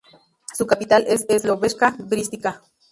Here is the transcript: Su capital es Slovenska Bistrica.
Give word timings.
Su 0.57 0.65
capital 0.65 1.05
es 1.07 1.27
Slovenska 1.39 1.95
Bistrica. 1.99 2.63